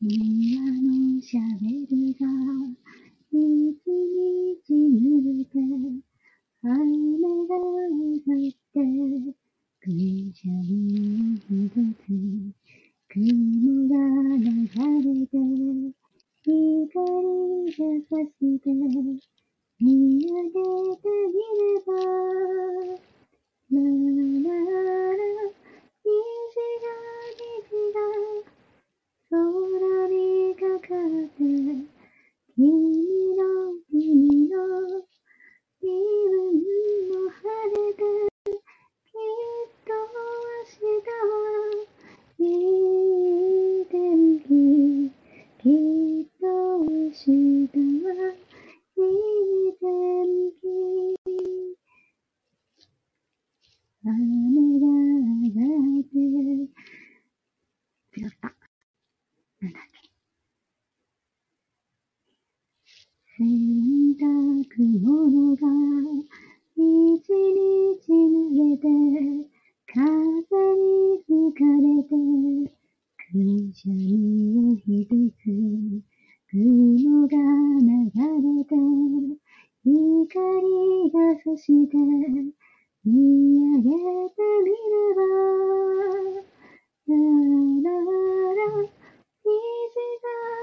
[0.00, 2.26] 今のしゃべりが
[3.32, 3.40] 一
[3.88, 5.56] 日濡れて
[6.62, 7.56] 愛めが
[8.12, 8.76] 歌って
[9.80, 9.90] く
[10.34, 12.06] しゃみひどく
[13.08, 13.96] 雲が
[14.36, 15.32] 流れて
[16.44, 16.52] 光
[17.64, 18.68] が差して
[19.80, 19.88] 見
[20.20, 20.52] 上げ
[20.96, 23.13] てみれば
[23.70, 23.80] む
[24.42, 24.56] なら
[26.04, 26.12] 虹
[26.82, 26.86] が
[27.36, 28.53] できた
[63.44, 64.24] 眠た
[64.74, 65.60] くものが
[66.76, 68.88] 一日濡れて
[69.86, 70.00] 風
[70.74, 72.08] に吹かれて
[73.18, 73.36] く
[73.74, 74.00] しゃみ
[74.56, 75.44] をひとつ
[76.50, 77.36] 雲が
[77.80, 78.72] 流れて
[79.84, 79.92] 光
[81.12, 81.98] が差して
[83.04, 83.12] 見
[83.60, 83.90] 上げ
[84.30, 85.20] てみれば
[87.08, 87.12] ラ
[87.82, 87.92] ラ
[88.54, 88.72] ら
[89.44, 89.52] 水
[90.22, 90.53] が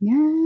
[0.00, 0.45] Yeah.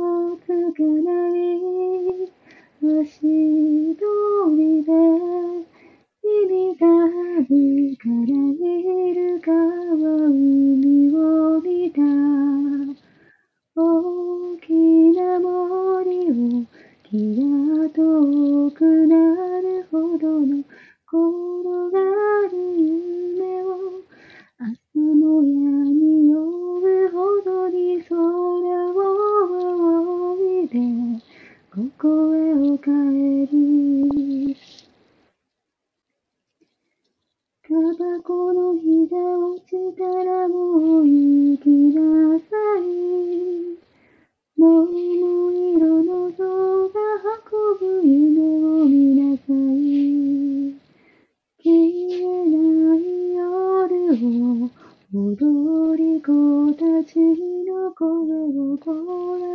[58.01, 59.50] go, little darling.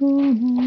[0.00, 0.63] Hare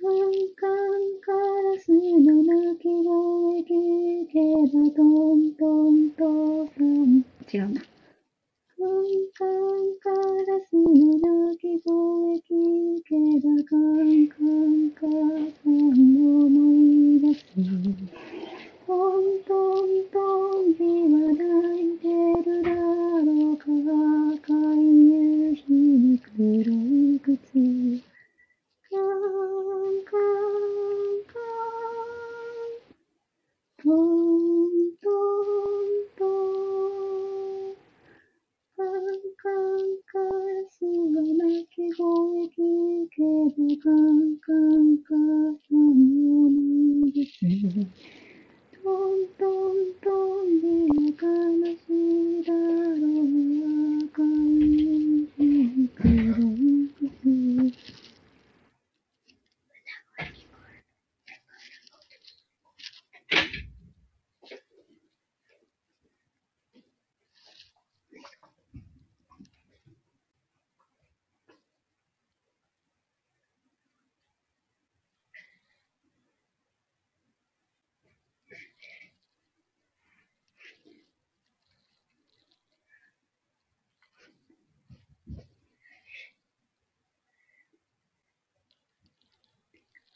[0.00, 0.10] カン
[0.54, 4.38] カンカラスの鳴き声聞け
[4.72, 5.02] ばと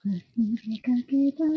[0.04, 0.12] 「忘
[0.70, 1.50] れかけたわ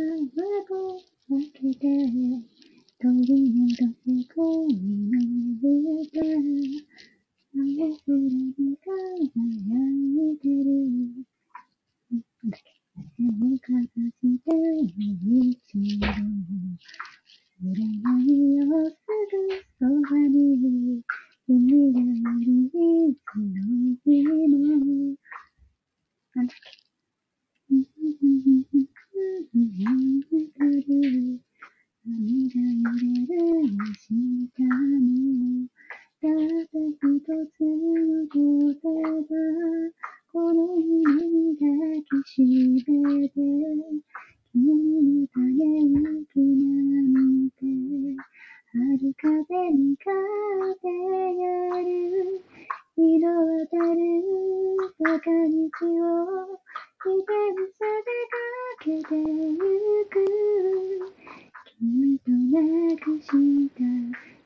[63.05, 63.83] した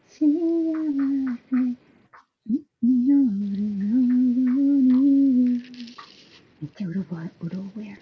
[0.06, 0.26] 幸せ。
[2.82, 3.22] 祈るよう
[4.82, 5.62] に。
[6.62, 8.00] めっちゃうろ覚え、うろ覚えやな。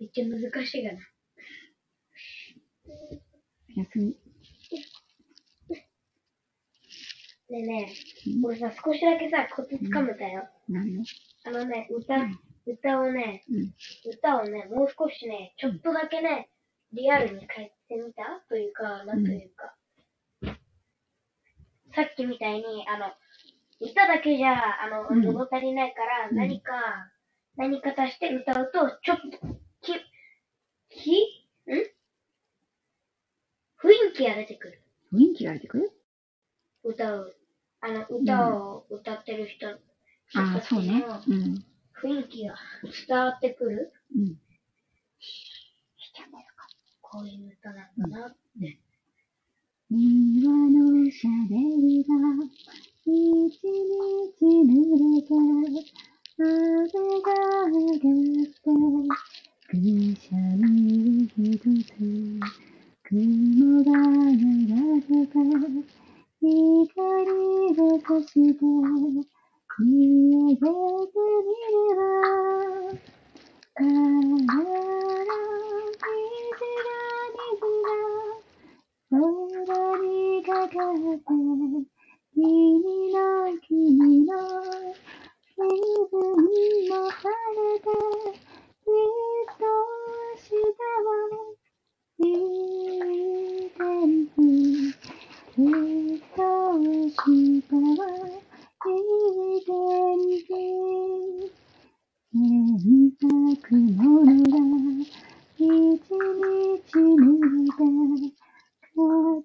[0.00, 0.98] めっちゃ難しいがな。
[3.76, 4.06] おやすみ。
[4.06, 4.16] ね
[7.50, 10.48] えねえ、俺さ、少しだけさ、コツつかめたよ。
[10.68, 11.04] 何の
[11.44, 12.16] あのね、歌、
[12.66, 13.72] 歌をね、うん。
[14.12, 16.50] 歌をね、もう少しね、ちょっとだけね、
[16.92, 18.40] リアルに変えてみた？
[18.48, 19.74] というか、なんというか。
[21.94, 23.06] さっきみたいに、あの、
[23.80, 26.72] 歌だけじゃ、あの、うん物足りないから、うん何か、
[27.56, 29.92] 何か足して歌うと、ちょっと、き、
[30.90, 31.10] き、
[31.66, 31.74] ん？
[33.80, 34.82] 雰囲気が出てくる。
[35.12, 35.92] 雰囲気が出てくる？
[36.84, 37.36] 歌う。
[37.80, 39.76] あの、歌を歌ってる人、あ
[40.58, 41.04] あ、そうね。
[41.28, 41.64] うん。
[42.02, 42.54] 雰囲気が
[43.06, 43.92] 伝わってくる？
[44.16, 44.36] うん。
[45.20, 46.57] しちゃうのよか。
[47.10, 48.78] こういう歌なんだなって。
[49.90, 52.12] 庭のシャベルが
[53.06, 55.32] 一日濡れて
[56.38, 56.44] 雨
[57.22, 57.32] が
[57.64, 58.68] 上がって
[59.66, 59.72] く
[60.14, 61.40] しゃみ一
[61.84, 61.96] つ
[63.04, 63.90] 雲が
[64.30, 65.32] 流れて
[66.40, 67.24] 光
[67.74, 68.52] が差して
[69.80, 69.88] 見
[70.36, 72.02] 上げてみれば
[73.74, 74.60] あらら
[76.08, 76.20] 虹
[76.84, 76.92] が
[79.10, 81.24] 虹が空かかって、
[82.34, 82.44] 君
[83.10, 83.20] の
[83.66, 84.32] 君の
[85.42, 85.64] 気
[86.10, 86.20] 分
[86.88, 87.24] も晴
[87.56, 87.88] れて、
[88.84, 91.08] きっと明日は
[92.18, 92.28] い
[92.96, 93.80] い天
[94.26, 94.36] 気。
[94.92, 96.38] きっと
[96.76, 98.02] 明日は
[98.84, 98.90] い
[99.56, 99.72] い天
[100.44, 100.52] 気。
[102.30, 102.36] 洗
[103.16, 104.04] 濯物
[104.44, 104.52] が
[105.56, 106.12] 一日
[106.92, 108.38] 濡れて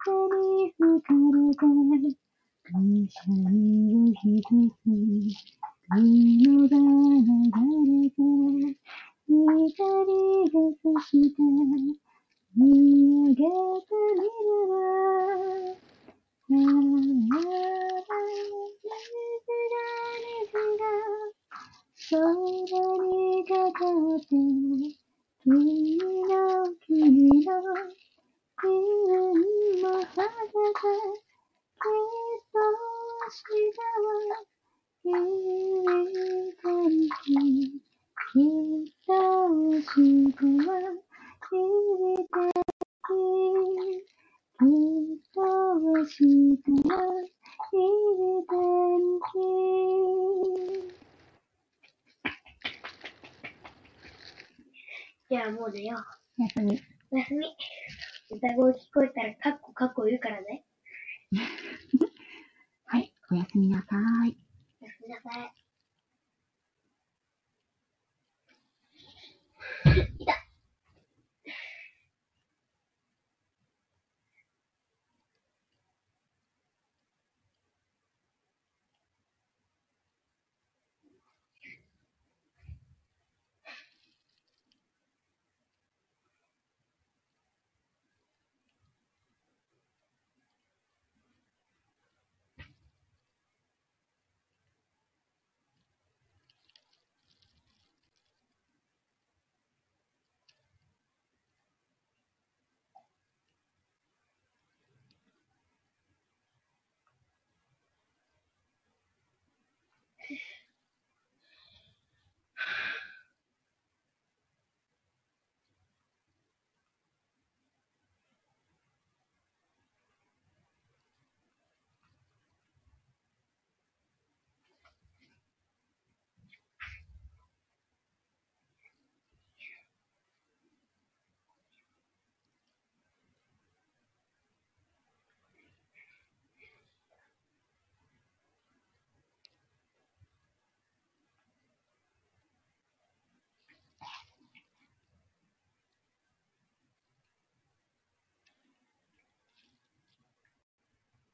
[0.03, 2.15] 風に吹かれて
[2.63, 2.71] く
[3.09, 4.87] しゃみをひとつ
[5.89, 5.99] 雲
[6.67, 7.31] が流
[7.91, 8.15] れて
[9.27, 9.77] 光
[10.51, 11.37] が差して
[12.55, 14.71] 見上げてみれば
[16.49, 16.71] ああ
[18.83, 18.95] 水
[19.69, 19.75] が
[20.39, 20.83] 水が
[22.09, 22.63] 空に
[23.45, 24.27] かかって
[25.43, 25.51] 君
[25.97, 26.31] の
[26.87, 26.95] 君
[27.29, 27.51] の
[28.61, 28.71] 気
[29.81, 29.82] 分
[55.29, 56.41] じゃあもう寝よう。
[56.41, 56.81] おやすみ。
[57.11, 57.55] おやすみ。
[58.29, 60.65] 歌声聞こえたらカッコカッコ言うからね。
[62.85, 64.42] はい、おやすみなさい。